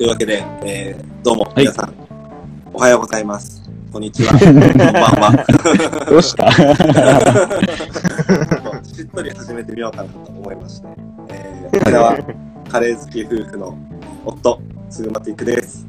[0.00, 1.92] というわけで、えー、どうも、い皆さん、
[2.72, 3.70] おはようございます。
[3.92, 4.32] こんにちは。
[4.40, 4.64] こんばん
[5.20, 5.44] は。
[6.08, 6.50] どうした？
[8.82, 10.88] しっとり始めてみようかなと思いまして。
[11.28, 12.16] えー、こちらは、
[12.72, 13.76] カレー好き夫婦の
[14.24, 14.58] 夫、
[14.88, 15.86] スグマティックです。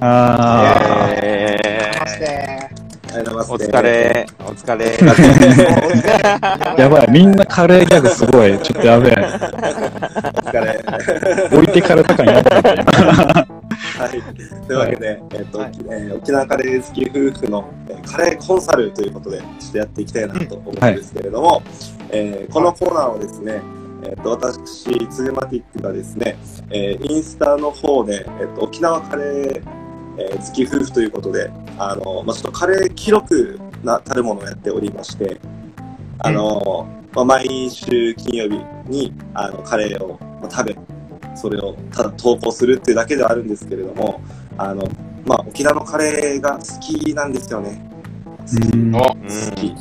[0.00, 1.58] あえ
[1.98, 2.76] まして。
[3.16, 3.70] ありがとうございお。
[3.70, 4.86] 疲れ、お疲れ。
[6.76, 8.58] ーやばい、みんなカレーギャグすごい。
[8.58, 9.12] ちょっとやべえ。
[9.14, 9.16] お
[10.48, 10.84] 疲れ。
[11.56, 12.62] 置いてかれた感やったね。
[12.86, 13.35] はい。
[14.66, 21.62] というわけで、えっ、と、はいえー沖縄カレー好き夫婦の、えーカレーコンサルということで、ちょっとやっていきたいなと思うんですけれども、
[22.10, 23.60] えーこのコーナーをですね、
[24.04, 26.36] えっ、と、私、ツグマティックがですね、
[26.70, 29.62] えーインスタの方で、えっ、と、沖縄カレー、
[30.18, 35.40] えー好き夫婦ということで、あの、まあ、ちょっとカレー記録な、たるものをやっておりまして、
[36.18, 40.95] あの、まあ、毎週金曜日に、あの、カレーをまあ食べる。
[41.36, 44.20] それをただ投稿するっていうだけではあるんですけれども、
[44.58, 44.88] あの、
[45.24, 47.80] まあ、沖縄のカレーが好きなんですよね。
[48.40, 48.76] 好き。
[48.76, 49.14] うんお、好
[49.56, 49.74] き。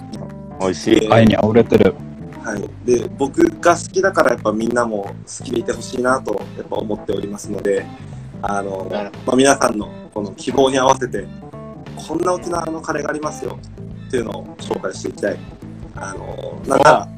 [0.60, 1.12] 美味しい。
[1.12, 1.96] 愛に溢れてる。
[2.44, 2.70] はい。
[2.86, 7.86] で、僕が好きだからやっぱみんなも好きでいてほしいなとやっぱ思っておりますので、
[8.42, 8.88] あの、
[9.26, 11.28] まあ、皆さんのこの希望に合わせて、
[11.96, 13.60] こんな沖縄のカレーがありますよ
[14.08, 15.40] っていうのを紹介していきたい。
[15.96, 17.10] あの、なんなら、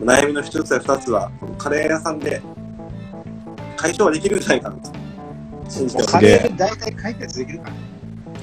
[0.00, 2.42] 悩みの一つや二つは、このカレー屋さんで
[3.82, 4.92] 解消はできるんじゃないかなと
[5.68, 7.76] 信じてますカレーで大体解決できるかな。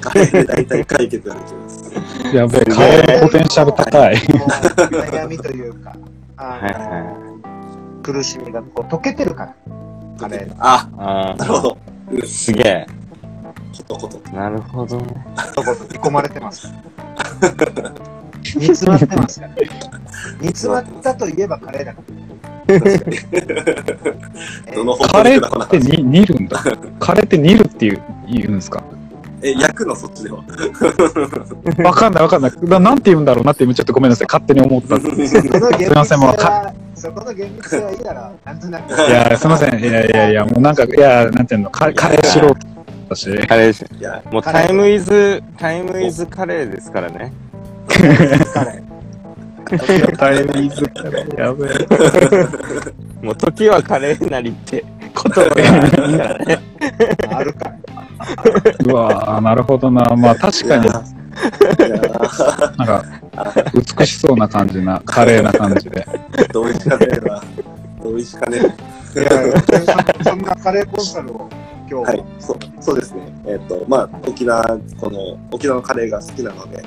[0.01, 2.35] カレーで大体解決ができます。
[2.35, 4.15] やべえ、カレーのポテンシャル高い。
[4.15, 5.95] 悩みというか、
[8.03, 9.55] 苦しみがこう溶けてるから。
[10.19, 10.55] カレーの。
[10.59, 10.95] あ、い。
[10.97, 11.77] あなるほど。
[12.11, 12.87] ーすげえ。
[13.77, 14.31] ことこと。
[14.31, 15.25] なるほどね。
[15.55, 16.67] とこと煮込まれてます。
[18.55, 19.53] 煮詰まってますから。
[20.41, 22.58] 煮詰まったといえばカレーだから。
[24.75, 26.63] どの方カレ向ーってに煮るんだ。
[26.99, 28.83] カレーって煮るっていう言うんですか？
[29.41, 30.43] え、焼くのそっちでは。
[31.83, 32.52] わかんないわかんない。
[32.61, 34.27] ななんて言うんだろうなって今ちょっとごめんなさい。
[34.27, 34.99] 勝手に思った。
[34.99, 38.33] すいませんもう性は、そこの厳密性はいいだろう。
[38.45, 38.91] なんとなく。
[38.91, 39.79] や、すいません。
[39.79, 42.53] いやいやいや、もうなんか、いや、なんていうの、カカレー素人
[43.09, 43.47] だし。
[43.47, 47.31] カレーし、いや、もうタイムイズ、タイムイズカレーですからね。
[47.87, 48.89] カレー。
[50.17, 53.25] タイムイズカレーやべえ。
[53.25, 56.59] もう時はカレーなりって言葉があるからね。
[57.30, 57.73] あるか。
[58.85, 60.03] うわーなるほどな。
[60.15, 63.03] まあ確かに、なんか、
[63.97, 66.05] 美しそうな感じな、カレーな感じで。
[66.52, 67.43] 同意しかねえな。
[68.03, 69.61] 同意しかねいやいや
[70.23, 71.49] そんなカレーコンサルを
[71.89, 72.03] 今え。
[72.03, 73.21] 日、はい、そうそうですね。
[73.45, 74.63] えっ、と、まあ、沖縄、
[74.99, 76.83] この、沖縄のカレーが好きなので、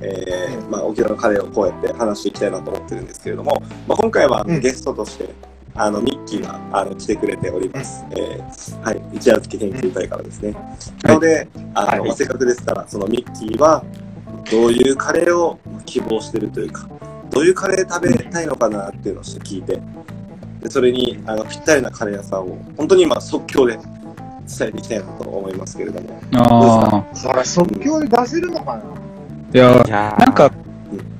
[0.00, 5.28] えーまあ、沖縄のカレーをこうやって話していきたいなと思ってるんですけれども、まあ、今回はゲストとして、
[5.74, 8.04] あの、ミッキーがあの来てくれております。
[8.10, 10.54] えーはい、一夜月研究会からですね。
[11.02, 13.84] なので、あの、せっかくですから、そのミッキーは、
[14.50, 16.88] どういうカレーを希望してるというか、
[17.30, 19.80] どういうカレー食べたいのかなっていうのを聞いて、
[20.62, 26.20] でそれにあのぴったりなカレー屋さんを、本当に今即興で伝えていきたいなと思いますけれども。
[26.34, 27.16] ああ。
[27.16, 28.82] それ即興で出せるのかな？
[29.54, 30.50] いや、いやーなんか、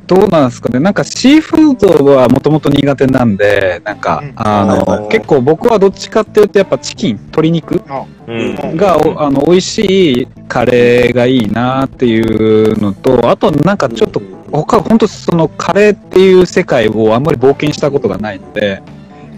[0.07, 0.81] どうなんですかね。
[0.81, 7.83] なんかシーフードはもともと苦手なんで、なんか、うんあはいはいの、結構僕はどっちかっていうと、やっぱチキン、鶏肉
[8.27, 8.77] うん。
[8.77, 14.21] が、おあの、美味しいカレーがいいなっていうのと、あとなんかちょっと、
[14.53, 18.83] 他、本当そのカレーっていう世界をあんまり冒険したことがないので、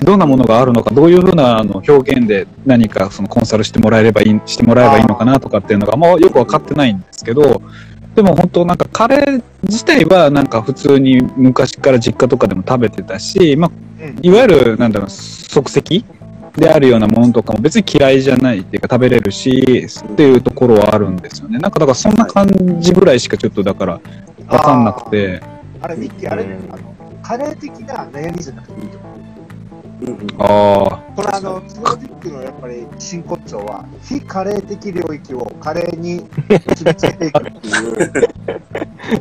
[0.03, 7.63] どんなものがあるのか、どういうふうなあの表現で何かそのコンサルしてもらえればいい、してもらえばいいのかなとかっていうのが、もうよく分かってないんですけど、
[8.17, 13.71] でも本当なんかカレー自体はなんか普通に昔から実家とかでも食べてたし、まあ、
[14.03, 16.03] うんいわゆるなんだろう、即席
[16.55, 21.59] であるようなものとかも別に嫌いじゃないっていうか食べれるし、っていうところはあるんですよね。
[21.59, 22.49] なんかだからそんな感
[22.81, 24.01] じぐらいしかちょっとだから
[24.49, 25.43] 分かんなくて、
[25.83, 29.16] あれ、ミッキー、あれ、うんあの、カレー的な悩みじゃなくていいと思う。
[30.03, 36.23] うんうんあこれあの、スノーティックのやっぱり真骨頂は、非カレー的領域をカレーに
[36.69, 37.99] 結びつけていくっていう。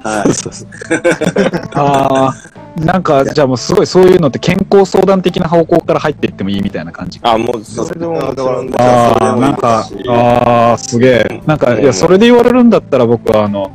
[0.04, 0.30] はい。
[1.74, 2.36] あ、ああ、
[2.78, 7.20] なんかじゃあもうすごいそういうのって健康相談的な方向から入っていってもいいみたいな感じ。
[7.24, 11.42] あ、もう、それでももちろんですああ、なんか、ああ、すげえ。
[11.46, 13.72] なんか、いや、それで言われるんだったら僕はあの、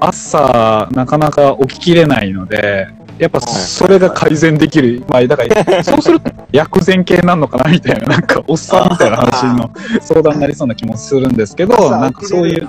[0.00, 5.02] 朝、なかなか起ききれないので、やっぱそれが改善できる。
[5.08, 9.70] まあ、だから、そうすると薬膳系なのかなみたいな、 なんか、おっさんみたいな話の
[10.00, 12.68] 相談になりそうな気もするんですけど、朝なんかそういう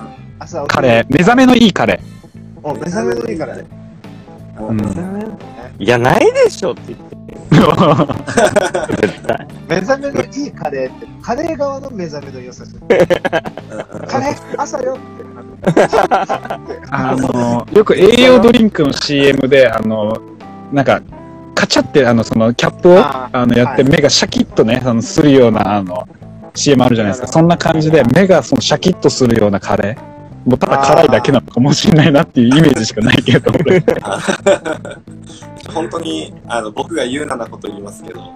[0.68, 2.00] カレー、目覚めのいいカレ
[2.62, 3.56] お目覚めのいいカレー。
[3.56, 3.64] ー。
[4.68, 7.16] うんいや、ないでしょって言って。
[9.00, 9.46] 絶対。
[9.66, 12.80] 目覚めのいいカレーって、カレー側の目覚めの良さじゃん。
[14.06, 15.30] カレー朝よって。
[16.90, 20.20] あの、よく栄養ドリンクの CM で、あの、
[20.72, 21.02] なんか、
[21.54, 26.08] カチャって、あの、そのキャップを、ああの、やってはい目がシャキッとね、あの、するような、あの、
[26.54, 27.28] CM あるじゃないですか。
[27.28, 30.10] そんな感じで、目がそのシャキッとするようなカレー。
[30.46, 33.80] もうただ辛いだけなのかもしれないなっていうイメージしかないけど、俺
[35.72, 38.32] 本当にあの僕が言うななこと言いますけど、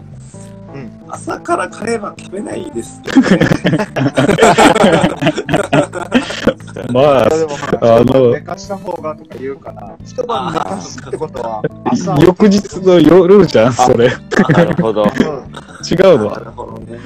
[0.75, 3.38] うん朝からカレーは食べないですよね。
[6.93, 7.29] まあ、
[7.81, 14.11] あの寝かした方がとか言うから、一晩寝かすってことは、朝、 翌日の夜じゃん、それ。
[14.50, 15.03] なるほど。
[15.05, 15.09] うん
[15.85, 16.99] 違うのなるほどね。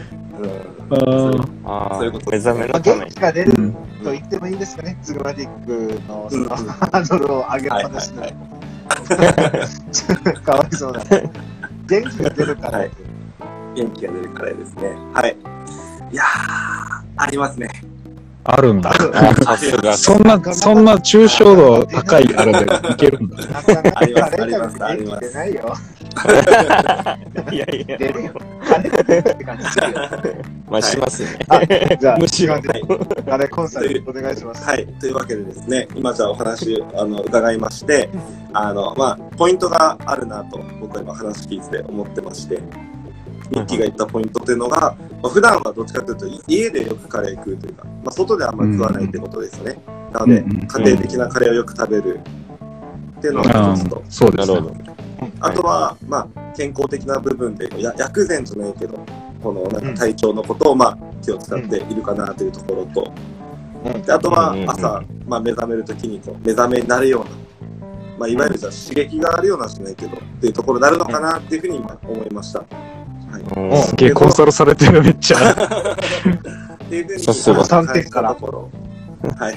[0.91, 3.00] あーあそういうことあ、目覚めまあ、のために。
[3.03, 3.79] 元気が出るうんと
[4.12, 8.35] 言ってもいいんですかね、ズグマティックのそうんの、ハードルを上げっぱなしの、はい
[10.44, 11.00] かわいそうな。
[11.88, 12.91] 元気が出るから、はい
[13.78, 14.96] 元気が出るカレーですね。
[15.14, 15.36] はい。
[16.10, 16.26] いやー、
[17.16, 17.70] ありますね。
[18.44, 18.90] あるんだ。
[18.90, 18.94] あ
[19.34, 19.92] さすが。
[19.96, 22.60] そんな、そんな抽象度高いあれで
[22.92, 23.36] いけるんだ。
[23.94, 25.76] ありますー食べて元気出ないよ。
[27.52, 28.32] いやいや、出るよ。
[28.66, 29.64] カレー出るって感じ。
[30.69, 31.38] まあしますね。
[31.48, 34.64] あ、じゃあ、むしろ時間でカレーコンサルお願いします。
[34.64, 34.86] はい。
[34.98, 38.08] というわけでですね、今じゃあお話あの伺いまして、
[38.54, 42.62] あの、まあ、ポイントがあるなと、僕は今話聞いてて思ってまして、
[43.50, 49.79] ミッキーが言ったポイントっていうのが、まあ、普段はどっちかというと、家でよくカレー食うというか、まあ、外であんまり食わないってことですよね。
[50.12, 52.21] なので、うんうん家庭的なカレーをよく食べる。
[53.19, 54.61] っていうのが一つと、そうですね。
[55.41, 58.99] あとは、まあ、健康的な部分で、や薬膳じゃないけど、
[59.43, 63.12] このなんか体調のことを、まあ、気を使っているかなというところと、
[64.05, 67.31] であとは朝、まあ、目覚めるときにこう目覚めになるような、
[68.19, 72.65] まあ、いわゆるじゃあ刺激があるようなじゃないけど、っていうところになるのかなっていうふうに今思いました。
[73.82, 75.52] すげえコンサルされてる、めっちゃ。
[75.52, 75.56] っ
[76.88, 78.70] ていうふうにさすが感じたところ、
[79.38, 79.56] はい。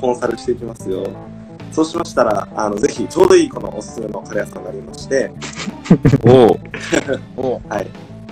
[0.00, 1.06] コンサルしていきますよ。
[1.72, 5.32] そうしましたら、あの、ぜひ、ちょうどいいこのおすすめのカレー屋さんがありまして、
[6.26, 6.60] おう
[7.36, 7.86] お はい。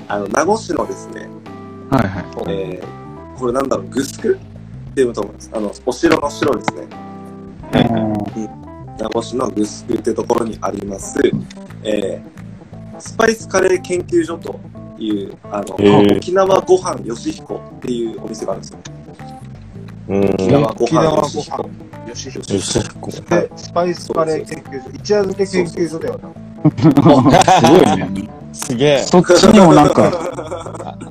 [0.08, 1.28] あの、名護市のですね、
[1.90, 2.24] はいはい。
[2.48, 4.38] えー、これなんだろう、グスク？
[4.90, 5.50] っていうと思うんです。
[5.54, 7.10] あの、お城の城ですね。
[9.00, 11.18] 名護市のグスクってところにあります、
[11.82, 12.39] えー、
[13.00, 14.60] スパイスカレー研究所と
[14.98, 18.78] いう、あの、へー沖縄ご飯よしひこっていうお店があるんですよ。
[20.08, 20.24] うん。
[20.34, 21.70] 沖縄ご沖縄ご飯よしひこ。
[21.70, 21.90] 飯。
[22.08, 22.54] よしよし。
[22.54, 28.30] よしこで、スパイスカレー研究所、一夜漬け研究所ではなくすごいね。
[28.52, 28.98] すげえ。
[29.02, 30.10] そっちにもなんか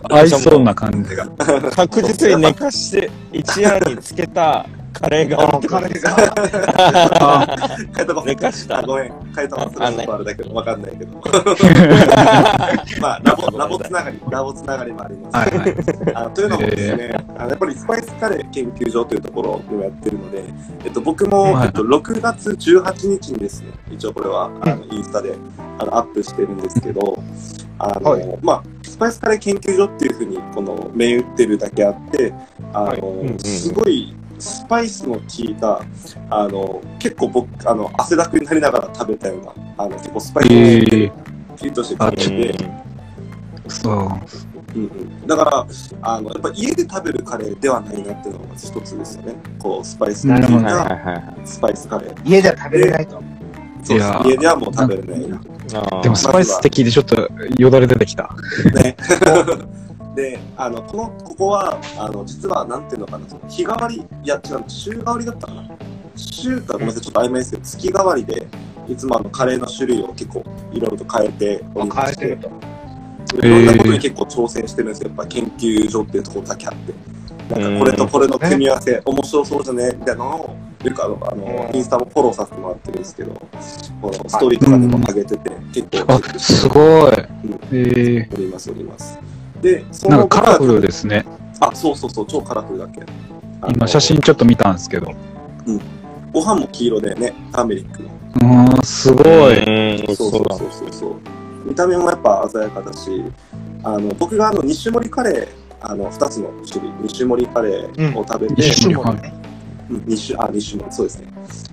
[0.10, 1.28] 合いそうな感じが。
[1.76, 4.66] 確実に寝かして、一夜につけた
[5.00, 7.58] カレーがあるってことカレーが。
[7.96, 9.14] 変えたば寝かしたあ、ごめん。
[9.34, 11.14] 変えたばすあるとあれだけど、わかんないけど。
[13.02, 15.38] まあ、ラボ、ラボつながり、ラボつながりもあります。
[15.38, 15.76] はいはい。
[16.16, 20.44] あというのもですね、あのやっぱりスパイスカレー研究所というところでもやってるので、
[20.84, 25.36] えっと、僕も、はいえっと、6月18日にですね、一応これはあのインスタで
[25.78, 27.18] あのアップしてるんですけど、
[27.78, 32.34] あの、はいまあ、スパイスカレー研究所っていうふうにこの銘打ってるだけあって、
[32.74, 35.82] あの、はいうんうんすごいスパイスの効いた、
[36.30, 40.80] あの、結構僕、あの、汗だくになりながら食べたような、あの、結構スパイスのえ。
[40.82, 41.12] ピー、
[41.64, 42.70] リッとしてカレーで、
[43.68, 43.96] そう。
[44.76, 45.68] うんうん、だから
[46.04, 49.36] あのやっぱ家で食べるカレーではないなっていうのが一つですよね。
[49.58, 51.48] こうスパイスの効いはいはいた。
[51.48, 52.22] スパイスカレー。
[52.24, 53.22] 家では食べれないと。
[53.84, 55.42] そういや家ではもう食べれないな。
[56.04, 58.30] でもスパイス的でちょっとよだれ出てきた。
[58.76, 58.96] ね
[60.20, 65.64] であのこのここはあの実はなんていうのかなその日替わりいや違う週替わりだったかな
[66.16, 68.48] 週かごめんなさいちょっと曖昧ですけど月替わりで
[68.90, 72.70] いつもあのカレーの種類を結構いろいろと変えておりまして変えてると。
[73.38, 75.10] いろんなことに結構挑戦してるんですよ。
[75.10, 76.94] やっぱ研究所っていうところだけあって。
[77.54, 83.34] なんかこれとこれの組み合わせ、面白そうじゃねみたいなのを、よくあの、あのうんインスタもフォローさせてもらってるんですけど、
[84.02, 87.12] このストーリーとかでも上げてて、結構、あ、すごい。
[87.72, 89.20] えおります、おります。
[89.62, 91.26] で、そー、なんかカラフルですね。
[91.60, 93.02] あ、そうそうそう、超カラフルだっけ。
[93.62, 95.14] あの今写真ちょっと見たんですけど。
[96.32, 98.10] ご飯も黄色でね、ターメリックの。
[98.36, 100.16] うーん、すごい。
[100.16, 100.56] そうそうだ。
[100.56, 101.16] そうそうそう。
[101.66, 103.24] 見た目もやっぱ鮮やかだし、
[103.84, 105.48] あの僕があの2種盛りカレー、
[105.82, 109.30] あの2つの種類、2種盛りカレーを食べて、二種盛り。
[109.30, 109.40] うん
[109.90, 111.28] 2種、あ、2種盛り、そうですね。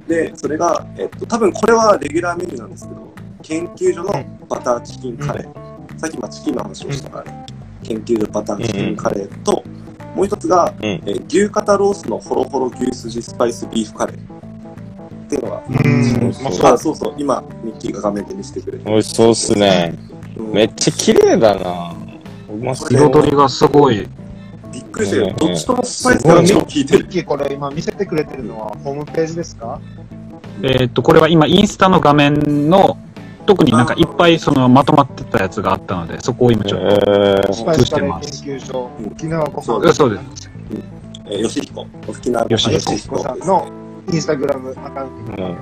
[0.08, 3.12] で、それが、えっと、多分これはレギュラーメニューなんですけど、
[3.42, 4.12] 研究所の
[4.48, 5.98] バターチキンカレー。
[5.98, 7.45] さっきまあチキンの話をしたから、ね
[7.86, 9.62] 研究所バターチキンカレーと、
[10.14, 14.16] もう一つが、うんえー牛肩ロースのホロホロ牛すじスパイスビーフカレー。
[14.16, 15.74] っていうのが、うん
[16.42, 19.94] まあそうあそうそう、今、ミッキーが画面で見せてくれて美味しそうっすね。
[20.36, 21.94] うんめっちゃ綺麗だな。
[22.48, 22.88] うまそう。
[22.92, 24.06] 彩りがすごい。
[24.72, 25.32] びっくりしたよ。
[25.36, 27.04] どっちともスパイスが超効いてる。
[27.04, 29.80] ミッキー、これ今見せてくれてるのはホームページですか？
[30.62, 32.98] えーっと、これは今インスタの画面の、
[33.46, 36.86] 特になんかいっぱいそのまとまってたやつがあったので、そこを今ちょっと。
[36.86, 39.92] えスパイスカレー研究所、沖縄ご飯。
[39.94, 40.20] そうで
[41.28, 41.86] えー、吉彦。
[42.06, 43.68] 沖縄吉彦吉彦さんの
[44.12, 45.56] インスタグラムアカウントに、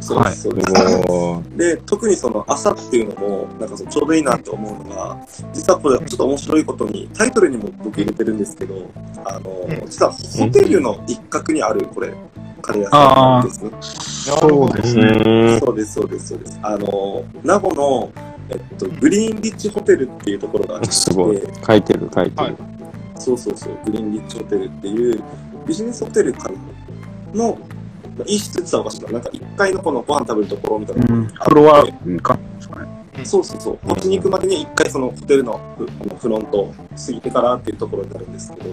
[0.00, 1.08] そうです、そうです。
[1.08, 5.18] もで、特にその朝っていうのも、なんかそのちょうどいいなって思うのが、
[5.52, 8.90] 実はこれちょっと面白いことに、タイトルにも僕入れてるんですけど、
[9.24, 12.14] あの、うん実はホテルの一角にある、これ、
[12.60, 13.70] カレー屋さんですね。
[13.80, 15.02] そうですね。
[15.02, 15.60] うん。
[15.60, 16.58] そうです、そうです、そうです。
[16.62, 18.12] あの、名護の、
[18.50, 21.42] えっと、グリーンリッチホテルっていうところがあって、すごい。
[21.66, 22.56] 書いてる、書いてはいる。
[23.16, 25.22] そうそうそう、グリーンリッチホテルっていう
[25.66, 26.54] ビジネスホテルかな
[27.34, 27.58] の、
[28.16, 31.84] まあ一室って言ったらおかしいな、なんか1階のこのご飯食べるところみたいなのがうん、フロア
[32.20, 32.38] か。
[33.24, 33.78] そうそうそう。
[33.86, 38.70] こっちに行くまでに一回そのホテルのフあのフロントを過ぎてからっていうところになるんですけど、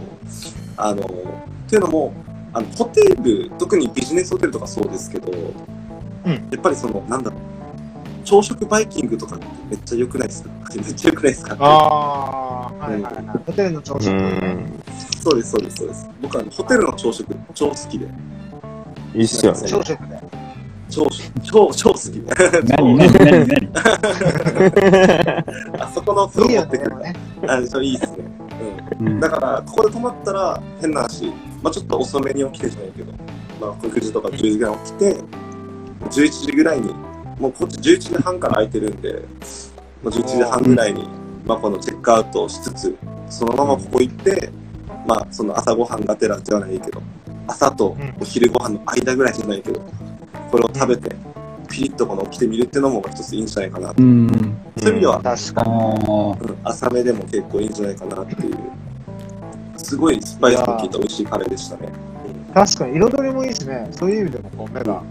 [0.77, 2.13] あの、っていうのも、
[2.55, 7.39] あの、ホテル、特にビジネスホテルとかそうですけど、うんやっぱりその、なんだろう、
[8.23, 10.49] 朝食バイキングとかってめっちゃ良くないですか？
[10.75, 11.55] めっちゃ良くないですか？
[11.59, 13.25] ああ、はいはいはい。
[13.45, 14.13] ホテルの朝う食。
[14.15, 14.83] ん。
[15.21, 16.09] そうです、そうです、そうです。
[16.21, 18.07] 僕はあのホテルの朝食超好きで、
[19.13, 19.59] いいっすよね。
[19.67, 20.19] 朝食で。
[20.89, 21.07] 超、
[21.43, 22.21] 超、超好きで。
[22.77, 23.47] 何何何？
[23.47, 23.69] 何
[25.81, 26.89] あそこの風呂持ってくる。
[26.89, 27.13] でもね。
[27.47, 28.17] あ、それいいっすね。
[29.19, 31.25] だから、ここで泊まったら、変な話、
[31.61, 33.11] まあちょっと遅めに起きてじゃないけど、
[33.59, 35.15] まあ9時とか10時ぐらい起きて、
[36.09, 36.93] 11時ぐらいに、
[37.39, 39.21] もうこっち11時半から空いてるんで、
[40.03, 41.07] まあ、11時半ぐらいに、
[41.45, 42.97] まあこのチェックアウトをしつつ、
[43.29, 44.49] そのままここ行って、
[45.07, 47.01] まあその朝ごはんがてらじゃないけど、
[47.47, 49.81] 朝とお昼ご飯の間ぐらいじゃないけど、
[50.51, 51.15] これを食べて、
[51.65, 54.01] ピリッとこの起きてみるっていうのも一ついいんじゃないかなと。
[54.01, 54.27] うん。
[54.77, 55.69] そういう意味では、あ確かに。
[55.69, 58.57] ーうん浅めでも結構いいんじゃないかなっていう。
[59.77, 61.89] すごいスパイスの効いた美味しいカレーでしたね。
[62.53, 65.03] 確かに彩りもいいしね、そういう意味でもこう目が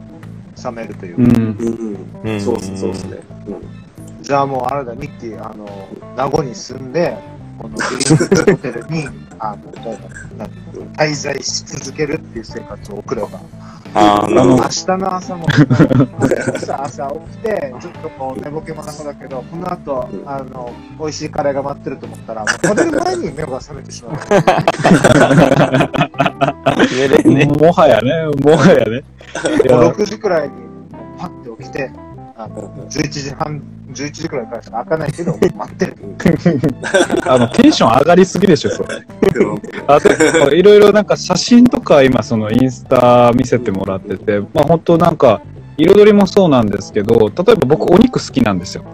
[0.56, 1.22] 覚めるというか。
[1.22, 2.30] うん。
[2.30, 3.18] うんそうっすそうですね。
[3.46, 4.22] うん。
[4.22, 5.68] じゃあもうあれだ、ミッキー、あの、
[6.16, 7.16] 名護に住んで、
[7.58, 9.08] このグリーンホテルに、
[9.38, 9.72] あの
[10.96, 13.28] 滞在し続けるっていう生活を送れば、
[13.94, 14.62] あー、なるほ明ど。
[14.68, 15.46] 日の朝も、
[16.54, 24.16] 朝 朝起きて、ちょっとこう寝ぼけもなくだけど、この後、あの、美味しいカレーが待ってると思ったら、もう食べる前に目が覚めてしまう。
[26.96, 27.46] 寝れね。
[27.46, 29.02] もはやね、もはやね。
[29.64, 30.54] いや6時くらいに
[31.18, 31.90] パッて起きて、
[32.36, 33.62] あの11時半、
[33.94, 35.96] 11時くらいからしか開かないけど、待ってる。
[37.26, 40.56] あの、テンション上がりすぎでしょ、それ。
[40.56, 45.40] いろいろなんか写真とか今そのインスタ見せてもらってて、まあ本当なんか
[45.76, 48.84] 彩りもそうなんですけど、例えば僕お肉好きなんですよ。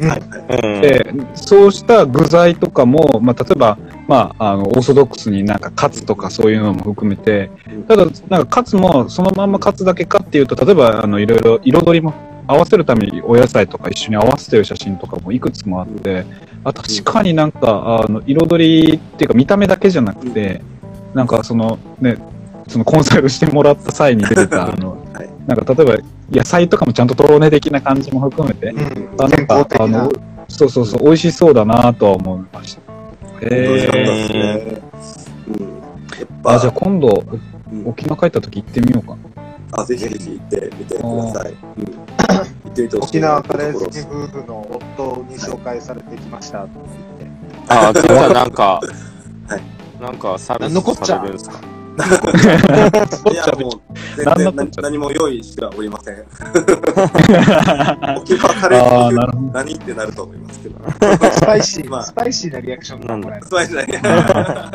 [0.00, 0.80] はい。
[0.82, 7.50] で、そうした具材とかも、まあ例えば、まああの、オーソドックスになんかカツとかそういうのも含めて、
[7.88, 12.12] ただなんかカツもそのまんまカツだけかっていうと、例えばあのいろいろ彩りも
[12.46, 16.24] 合わせるためにお野菜とか一緒に合わせてる写真とかもいくつもあって、
[16.64, 20.62] あ確かになんか、あの、彩りっていうか見た目だけじゃなくて、
[21.14, 22.18] なんかそのね、
[22.68, 30.10] そのコンサルしてもらった際に出てた、 あの、はいなんか例えば野菜とかもちゃんととろね的な感じも含めて、うんあなんかあの。、
[30.48, 32.80] そうそうそう、美味しそうだなとは思いました。
[33.40, 34.82] 美味しかったえですね。
[35.48, 36.50] うん。
[36.50, 37.40] あ、じゃあ今度、うん
[37.84, 39.33] 沖縄帰った時行ってみようかな。
[39.76, 41.52] あ、ぜひぜひ行ってみてください。
[41.52, 41.84] うん。
[41.84, 46.72] 行ってみてほしい沖な縄カレー好き夫婦の夫に紹介されてきましたって
[47.18, 47.34] 言って。
[47.68, 48.80] あー、 じゃあなんか、
[49.48, 49.62] はい
[50.02, 51.60] なんかサービスされるんですか？
[53.30, 53.80] いや、もう、
[54.16, 56.16] 全然何何も用意してはおりません。
[58.18, 59.52] 沖縄カレー。
[59.52, 60.76] 何ってなると思いますけど。
[61.30, 63.40] スパイシー、まあスパイシーなリアクションだこれ。
[63.40, 64.00] スパイスだね。
[64.02, 64.10] な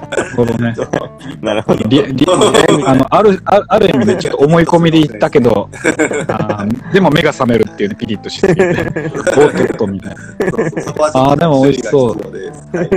[0.00, 0.05] る
[0.36, 0.74] ほどね。
[1.40, 1.88] なるほど。
[1.88, 2.26] リリ
[2.86, 5.68] あのあるあある意味でちょっと思い込みで言ったけど、
[6.92, 8.62] でも目が覚めるっていうね、ピリッとしすぎて、
[9.36, 10.16] おっとっとみたいな。
[11.14, 12.76] あーでも美味しそう。
[12.76, 12.88] はい。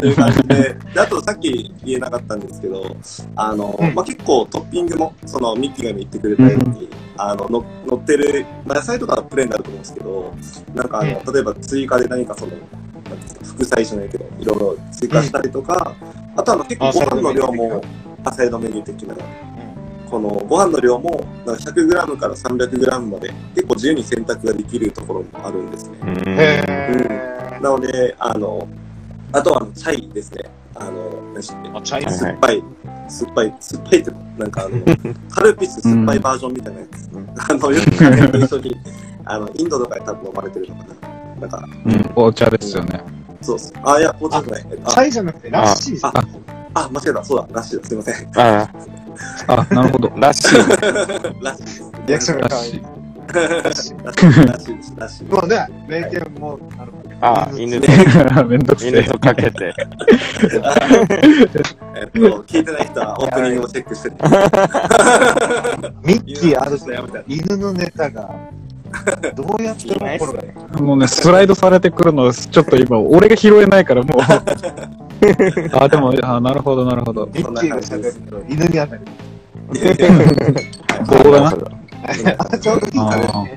[0.00, 2.96] という感じで、であと さっき言えなかったんですけど、
[3.36, 10.34] あの、うんまあ、結構トッピングも、そのミッキーが言ってくれたように、あの、の乗ってる、まあ、野菜とかはプレーンになると思うんですけど、
[10.74, 12.52] なんかあの、例えば追加で何かその、
[13.42, 15.94] 副菜じゃないけど、いろいろ追加したりとか、
[16.36, 17.82] あとはあの結構ご飯の量も、
[18.24, 19.14] アサイドメニュー的な、
[20.10, 25.98] このご飯の量も、なんか 100g から 300g まで、結構自由に選択ができるところもあるんですね。
[26.02, 28.68] うんへなので、あの、
[29.32, 30.44] あとはあのチャイですね。
[30.74, 31.68] あの、何でしたっけ？
[31.70, 31.78] ー。
[31.78, 32.62] あ、チャイはいス酸っぱい、
[33.08, 34.78] 酸っぱい、酸っぱいって、なんかあの、
[35.28, 37.10] カルピス酸っぱいバージョンみたいなやつ。
[37.50, 38.76] あの、よくカレーと一緒に、
[39.24, 41.17] あの、インドとかで多分飲まれてるのかな。
[41.38, 41.68] だから。
[41.84, 43.02] うん、お茶ですよね。
[43.40, 43.72] そうそう。
[43.84, 44.66] あ、いや、紅茶じゃない。
[44.70, 46.12] えっとチャイじゃなくて、ラッシーあ、
[46.74, 47.24] あ、あ、間違えた。
[47.24, 47.48] そうだ。
[47.52, 47.84] らしいだ。
[47.84, 48.14] すいません。
[48.36, 48.68] あ
[49.48, 50.12] あ、なるほど。
[50.14, 50.56] あ、らしい。
[51.42, 51.92] らしいです。
[52.06, 52.82] リアクションがらしい。
[52.82, 54.04] ラッシー。
[54.04, 54.94] らしいらしいです。
[54.96, 55.32] らしいです。
[55.32, 57.88] もうね、名犬も、あの、あ犬と、
[58.46, 58.90] めんどくせえ。
[58.90, 59.74] 犬とかけて。
[61.96, 64.16] えっと、聞いてない人はオープニングをチェックしてね。
[66.04, 68.30] ミッキーあるやめて犬のネタが、
[69.34, 74.18] どうやってもこれがもうね、スライドされてくるの、ちょっと今、俺が拾えないから、もう。
[75.78, 77.26] あ、でも、あ、なるほど、なるほど。
[77.26, 79.00] ミッキーが喋ると犬に当たる。
[81.06, 81.56] こうだな？
[82.38, 83.56] あ、ちょうどいいかあね。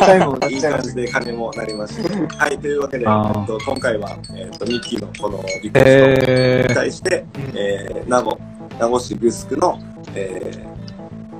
[0.00, 0.60] タイムもなっいい。
[0.60, 2.36] 感じで金もなりました。
[2.36, 8.36] はい、というわけで、えあーっと、今回は、えっと、ミッキーのこのリクエスえトに対して、えー、名護、
[8.78, 9.78] 名護市グスクの、
[10.14, 10.52] え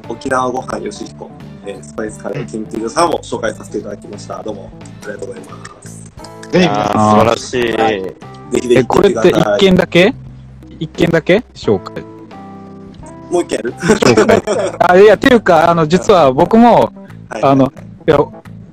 [0.07, 1.31] ー、沖縄ご飯よしひこ、
[1.68, 4.40] えー、スパイスカレーキンティードさんを紹介させていただきました。
[4.40, 4.70] どうも、
[5.02, 6.04] ありがとうございます。
[6.52, 7.62] ぜひ皆さん、ああ、素晴らしい。
[7.62, 10.14] ぜひぜー、え、ひこれって一件だけ？
[10.78, 11.42] 一件だけ？
[11.54, 12.04] 紹介。
[13.32, 13.73] もう一件やる？
[13.73, 14.42] 紹介。
[14.78, 16.92] あ、いや、っていうか、あの、実は僕も、
[17.30, 17.66] はいあの、
[18.06, 18.18] いや、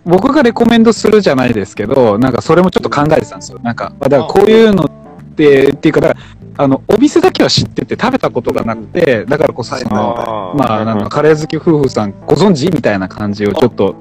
[0.05, 3.57] 僕がレコメンドするじゃないですけど、なんかそれもちょっと考えてたんですよ。
[3.63, 4.89] なんか、だからこういうのっ
[5.33, 6.19] て、っていうか、だから
[6.57, 13.95] あの、お店だけは知ってて食べたことがなくて、だからこそその、まあ、なんかカレー好き夫婦さんご存知みたいな感じをちょっと、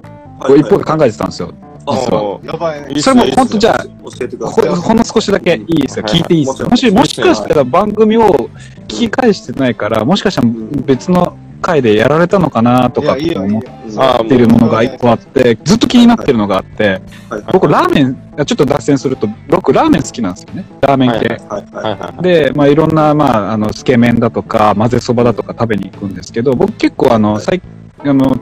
[0.57, 1.55] 一方で考えてたんですよ。
[1.87, 2.41] あ実は。
[2.45, 2.95] やばい。
[2.95, 3.01] ね。
[3.01, 4.69] それもね本当じゃあ、ほさい。
[4.69, 6.05] ほんの少しだけいいですよ。
[6.05, 8.51] はい聞いていいですかももし、もしかしたら番組を
[8.87, 10.49] 聞き返してないから、もしかしたら
[10.87, 17.01] 別の回でやられたのかなとかいや、いいよ、いい思ってるものが一個あって、ずっと気になってるのがあって、
[17.31, 18.15] はい僕ラーメン、
[18.45, 20.67] ちょっと脱線すると、僕ラーメン好きなんですよね。
[20.83, 21.17] ラーメン系。
[21.17, 22.01] はいはいはいはい。
[22.01, 22.23] はい。
[22.23, 27.63] で、まあ、いろんな、まあ、あの、つけ麺だとか、混ぜそばだとか食べに行くんですけど、僕結構、あの、最
[28.05, 28.37] あの、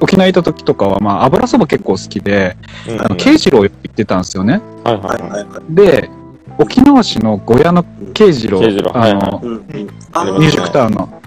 [0.00, 2.56] 沖縄行った時とかは、まあ、油そば結構好きで、
[2.88, 4.60] うんあの、慶次郎行ってたんですよね。
[4.84, 5.74] はいははいはいはい。
[5.74, 6.10] で、
[6.58, 8.58] 沖縄市の小屋の慶次郎、
[8.94, 11.20] あはいはの、ミュージックタウンの、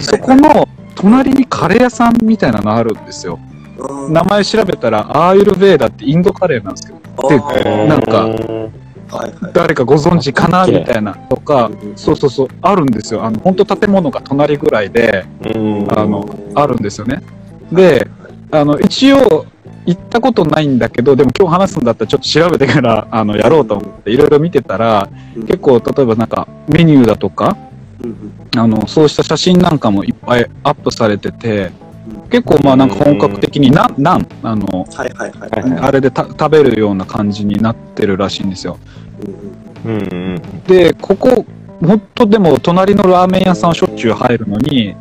[0.00, 0.18] そね。
[0.18, 0.68] この
[1.00, 3.38] 隣にカレー屋さんみたいなのあるんですよ。
[3.78, 4.12] うん。
[4.12, 8.28] 名前調べたら、アーユルベーダってインドカレーなんですけど、でなんか。
[9.52, 13.24] 誰かご存知かなみたいなとかうん、そうそうそう、あるんですよ。
[13.24, 15.88] あの、本当建物が隣ぐらいで、うん。
[15.90, 17.20] あの、あるんですよね。
[17.72, 18.06] で、
[18.52, 19.46] あの、一応、
[19.86, 27.56] 行ったことないんだけど、でも今日話すんだったらちょっと調べてから、あの、やろうと思って、いろいろ見てたら、結構、例えばなんか、メニューだとか、
[28.56, 31.70] あの、そうした写真なんかもいっぱいアップされてて、
[32.30, 35.50] 結構まあなんか本格的にナン、ナン、あの、はいはいはい。
[35.50, 38.78] はいはいあれでた食べるような感じになってるらしいんですよ。
[39.84, 40.42] うん。
[40.66, 41.44] で、ここ、
[41.80, 44.94] 本当でも隣のラーメン屋さんはしょっちゅう入るのに、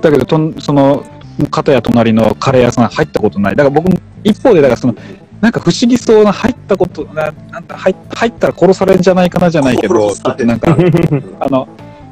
[0.00, 1.04] だけどとん、その、
[1.50, 3.56] 片や隣のカレー屋さん入ったことない。
[3.56, 4.94] だから僕も一方で、だからその、
[5.40, 10.12] なんか不思議そうな入ったこと、ななんか入入ったら殺されるんじゃないかなじゃないけど、
[10.44, 10.76] なんか、
[11.40, 11.68] あの、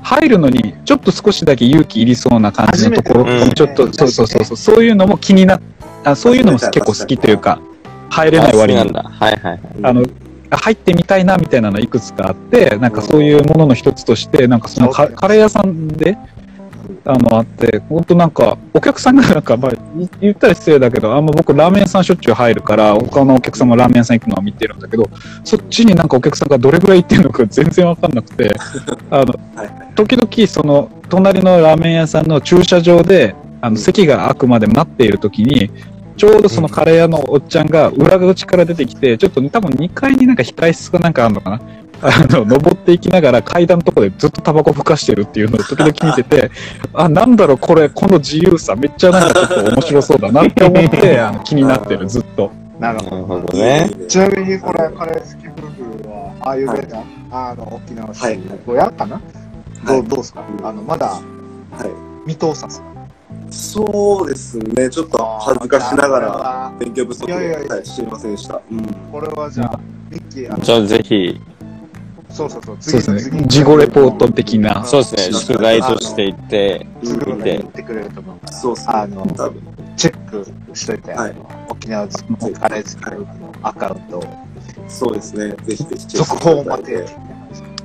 [0.09, 3.25] 入るのにちょっと少しだけ勇気いりそうな感じのところ。
[3.25, 4.45] とかもちょっと、初めてそうそうそう。
[4.45, 5.61] そう、そういうのも気になっ
[6.05, 7.61] あそういうのも結構好きというか、
[8.09, 8.81] 入れない割に。
[8.81, 9.61] はいはいはい。
[9.83, 10.07] あの、
[10.51, 16.17] 入ってみたいなみたいなのいくつかあって、なんかそういうものの一つとして、なんかそのカカレー屋さんで、
[17.09, 25.09] あの、あって、本当なんか、お客さんがなんか、まあ、い言ったら失礼だけど、あんま僕ラーメン屋さんしょっちゅう入るから、他のお客さんもラーメン屋さん行くのは見てるんだけど、
[25.43, 28.55] そっちになんかお客さんがどれぐらい行ってるのか 全然わかんなくて、
[29.11, 29.35] あの、
[29.95, 35.71] 時々その、隣のラーメン屋さんの駐車場で、あの、席が空くまで待っている時に、
[36.19, 41.61] ちょうどそのカレー屋のおっちゃんが裏口から出てきて、ちょっと多分2階になんか控室かなんかあるのかな
[42.01, 46.51] あの、登っていきながら階段のとこでずっとタバコふかしてるっていうのを時々見てて、
[46.95, 52.53] あ、なんだろうこれ、この自由さめっちゃなんかちょっと面白そうだなって思って、あの気になってる、ずっと。
[52.79, 53.89] なるほどね。
[53.89, 55.67] ねちなみにこれ、カレー好き夫
[56.03, 59.21] 婦は、ああいうベタ、あの、沖縄市はい小屋かな
[59.85, 60.45] どはいうどうですか？
[60.63, 61.21] あの、まだは
[62.27, 62.31] い。
[62.31, 62.81] 未踏殺。
[63.51, 64.91] そうですね。
[64.91, 66.73] ちょっと恥ずかしながらら。
[66.79, 68.61] 勉強不足で、いやいやいやはい、知りませんでした。
[68.71, 68.85] うん。
[69.11, 69.81] これはじゃあ、
[70.11, 71.41] ミッキー、あのじゃあぜひ、
[72.31, 73.45] そうそうそう、そうですね。
[73.47, 74.85] 事後レポート的な。
[74.85, 78.95] そうですね、宿題として行って、すぐ見てってくれると思うから、そうそう。
[78.95, 79.63] あの、多分。
[79.97, 84.25] チェックしといて、はいあの沖縄好きカレー好き夫婦のアカウントを、
[84.89, 85.57] そうですね。
[85.65, 86.07] ぜひぜひ。
[86.17, 87.05] 続報を待て。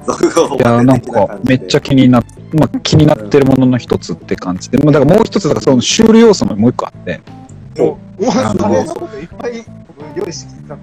[0.05, 7.21] 続いや、なんかめっちゃ気になっ、まあ、気になってるものの一つって感じで、まあ、だからもう一つ、だからそのシュール要素ももう一個あって、
[7.79, 9.63] おお前、あのいっぱい
[10.15, 10.77] 用意してきた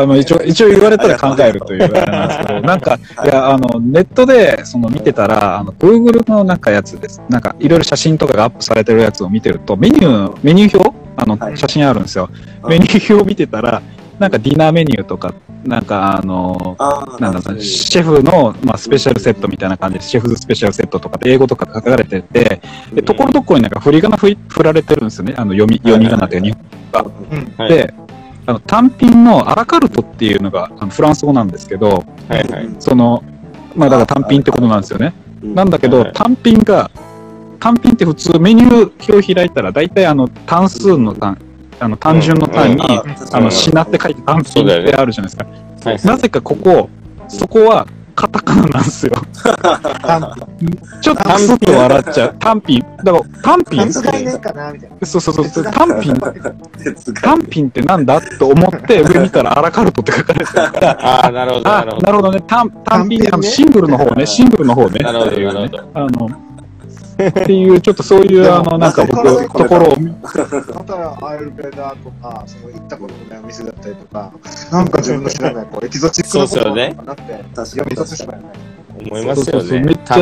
[0.00, 7.20] あの 一応、一応言われたら考えるという あれなんですけど、なんか、いや、あの、ネットで、その見てたら、あの、Google のなんかやつです。
[7.28, 10.96] なんか、いろいろ写真とかがアップされてるやつを見てると、メニュー、メニュー表？
[11.16, 12.24] あの、はい写真あるんですよ。
[12.62, 13.82] はいメニュー表を見てたら、
[14.18, 22.60] なんかディナーメニューとか、なんかあの、ああ、なんだろうシェフの、まあ、スペシャルセットみたいな感じで、シェフズスペシャルセットとかで英語とか書かれてて、
[22.92, 25.34] で、ところどころになんか振り仮名振り振られてるんですよね。
[25.36, 26.52] あの、読み、読み仮名というか日
[26.92, 27.12] 本
[27.56, 27.94] はいで、
[28.46, 32.68] あの、単品のアラカルトっていうのがあのフランス語なんですけど、はいはい。
[32.80, 33.22] その、
[33.76, 35.14] まあだから単品ってことなんですよね。
[35.42, 35.54] うん。
[35.54, 36.12] なんだけど、はい。
[36.12, 36.90] 単品が、
[37.60, 41.38] 単品って普通メニュー表開いたら、大体あの、単数の単、
[41.82, 45.44] あの、単純の単に、ああの、しなって書いて単品ってあるじゃないですか。
[45.44, 45.62] はい
[46.04, 46.88] なぜかここ、
[47.26, 49.14] そこは、カタカナなんですよ。
[50.02, 50.32] 単
[51.00, 52.36] ちょっとクスッと笑っちゃう。
[52.38, 52.80] 単品。
[53.02, 55.06] だから、単品品使いねえかなみたいな。
[55.06, 55.64] そうそうそう。
[55.64, 56.14] 単品、
[57.20, 62.40] 単品ってなんだと思って、上見たらアラカルトって書かれてるから、ああ、なるほど、ね。
[62.46, 65.00] 単、単品、ねシングルの方ね、シングルの方ね。
[65.00, 66.51] なるほどなるほあの、
[67.28, 69.22] っていう、ちょっとそういう、あの、なんか僕、
[69.52, 74.32] ところを、またアイルベーダーとか、その行ったことのないお店だったりとか、
[74.70, 78.52] なんか自分の知らないこうエキゾチックなことかなって、確か読みに取ってしまうよね。
[79.10, 80.00] 思いますよそうそうそうめっね。
[80.04, 80.16] ちゃ。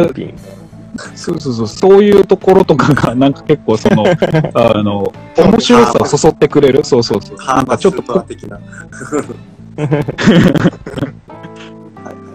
[1.15, 4.05] そうそうそう、そういうところとかが、なんか結構その、
[4.55, 6.85] あの、面白さをそそってくれる。
[6.85, 7.37] そうそうそう。
[7.47, 8.59] なんかちょっとパー的な。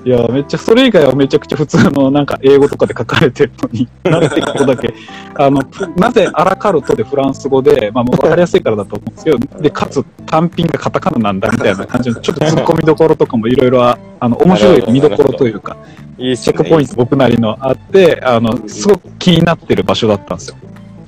[0.05, 4.93] いや、めっちゃ、それ以外はめちゃくちゃ普通のなんか英語とかで書かれてるのに、 なぜここだけ、
[5.33, 5.63] あの、
[5.97, 15.75] なぜアラカルトでフランス語で、まあ、もう分かりやすいからだと思うんですけど、で、かつ単品がカタカナなんだみたいな感じの、ちょっと突っ込みどころとかもいろいろ、あの、面白い見どころというか。
[16.17, 20.55] チェックポイント僕なりのあって、あの、すごく気になってる場所だったんですよ。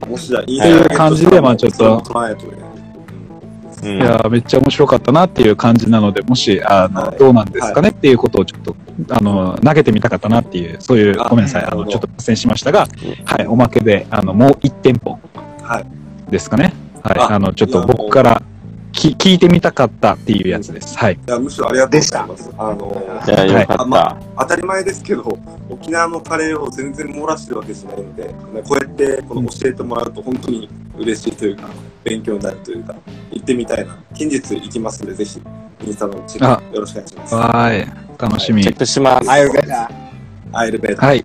[0.08, 0.44] 面白い。
[0.48, 2.04] いいっていう感じでまあちょっと
[3.88, 3.98] うん。
[3.98, 7.18] いやーめっちゃ面白かったなっていう感じなので、もし、あの、はい。
[7.18, 8.76] どうなんですかねっていうことをちょっと、
[9.10, 12.88] あの、投げてみたかったなっていう、そういう、あごめんなさい、あの、ちょっと脱線しましたが、
[13.26, 15.20] はい、おまけで、あの、もう1店舗
[15.62, 16.32] はい。
[16.32, 16.74] ですかね。
[17.04, 18.42] はい、ああの、ちょっと僕から
[18.98, 20.98] き聞いてみたかったっていうやつです。
[20.98, 21.14] はい。
[21.14, 22.52] いや、むしろありがとうございます。
[22.58, 24.44] あのいや、よかあまった。
[24.44, 25.38] 当たり前ですけど、
[25.70, 28.34] 沖縄のカレーを全然漏らしてるわけじゃないので、ね
[28.68, 31.70] こうやってこの教えてもらうと本当に嬉しいというか、
[32.04, 32.96] 勉強になるというか、
[33.32, 33.98] 行ってみたいな。
[34.16, 35.42] 近日行きますので、ぜひ、
[35.86, 37.36] インスタのチェックよろしくお願いします。
[37.36, 38.08] わーい。
[38.18, 38.64] 楽しみ。
[38.64, 39.30] チェックします。
[39.30, 39.92] アイルベーダ
[40.54, 41.24] アイルベーダ、はい。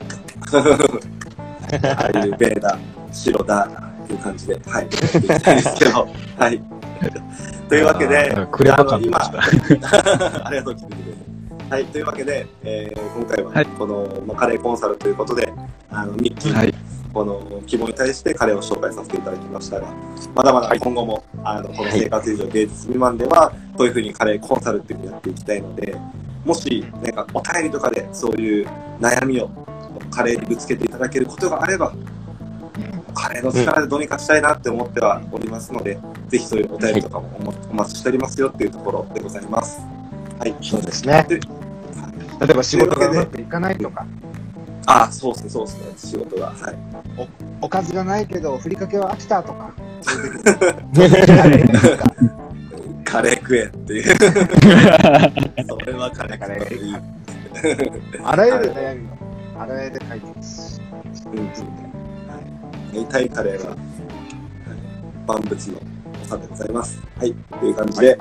[1.97, 2.79] アイルベーダ、
[3.13, 3.69] 白だ
[4.05, 4.85] っていう感じで、はい。
[4.85, 6.82] 行きたいですけど、はい。
[7.69, 9.41] というわけで、クレバ感出今ました。
[10.47, 11.33] ありがとう、聞いてくれて。
[11.71, 15.53] はい、というわけで、えー今回は、はいこの、まあ、カレーコンサルということで、
[15.91, 16.75] あの、ミッキー、はい。
[17.13, 19.87] この希望に対してカレーを紹介させていただきましたが、
[20.35, 25.95] まだまだ今後も、あの、この生活以上芸術未満では、こういうふうにカレーコンサルっていうのをやっていきたいので、
[26.45, 28.69] もし、なんかお便りとかでそういう
[29.01, 29.51] 悩みを
[30.11, 31.93] カレーにぶつけていただけることがあれば、
[33.13, 35.99] カレーの力でどうにかしたいなって思ってはおりますので、
[36.29, 39.81] ぜひそういうお便りとかもお待ちしておりますよっていうところでございます。
[40.39, 40.55] はい。
[40.61, 41.25] そうですね。
[41.29, 44.05] で例えば仕事がうまくいかないとか、
[44.87, 46.47] あ、そうですね、そうですね、仕事が。
[46.47, 46.77] はい。
[47.61, 49.73] おかずがないけど、ふりかけは飽きたとか、
[53.05, 54.17] カレー食えっていう。
[55.69, 56.97] それはカレーカレー食え いい。
[58.25, 59.13] あらゆる悩みを、
[59.61, 60.81] あらゆる解決。
[61.33, 61.92] うん
[62.93, 63.05] はい。
[63.05, 63.79] 大体カレーは、はい
[65.27, 65.81] 万物の
[66.29, 67.01] 長でございます。
[67.17, 67.33] はい。
[67.33, 68.19] という感じで、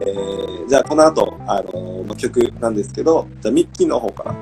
[0.00, 4.34] えー、じゃあこの後、あのまあ、曲なんですけど、じゃあミッキーの方から、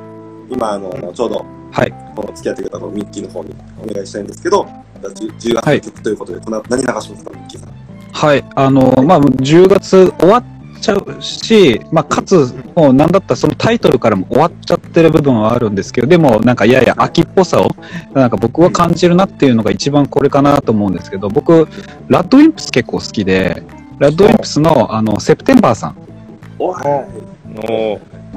[0.50, 1.92] 今、あの、ちょうど、はい。
[2.16, 4.66] この付き合ってくれたミッキーの方にお願いしたいんですけど、
[5.00, 7.72] じゃあ 10, 10月の曲ということで、この後何流しますか、ミッキーさん。
[8.12, 8.44] はい。
[8.54, 10.44] あの、まあ、10月終わっ
[10.88, 17.70] ちゃうし、まあ、かつ、もうなんだったらそのタイトルからも終わっちゃってる部分はあるんですけど、でもなんかやや秋っぽさを、
[18.14, 21.68] なんか僕は感じるなっていうのが一番これかなと思うんですけど、僕、
[22.08, 23.62] ラッドウィンプス結構好きで、
[23.98, 25.96] ラッドウィンプスのあの、セプテンバーさん。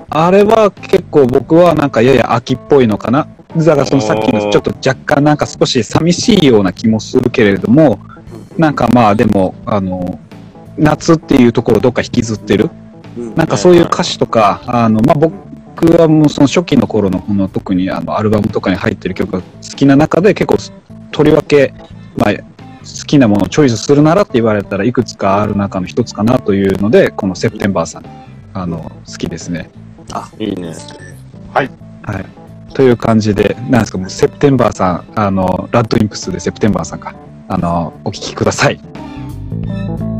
[0.09, 3.27] あれは結構僕はなんかやや秋っぽいのかな。
[3.55, 7.99] だからそのさっきのちょっと若干なんか少し寂しいような気もするけれども、
[8.57, 10.19] なんかまあでも、あの、
[10.77, 12.69] 夏っていうところをどっか引きずってる？
[13.17, 20.57] うんなんかそういう歌詞とか、あの、まあ僕はもうその初期の頃のこの特にあのアルバムとかに入ってる曲が好きな中で結構
[21.11, 21.73] とりわけ、
[22.15, 28.05] まあ好きなものをチョイスするならって言われたらいくつかある中の一つかなというので、このセプテンバーさん、
[28.53, 29.69] あの、好きですね。
[30.39, 30.73] いいね。
[31.53, 31.69] はい。
[32.73, 37.13] という感じで、なんですか、もうセプテンバーさん、あの、ラッドインプスでセプテンバーさんか、
[37.49, 38.79] あの、お聞きください。「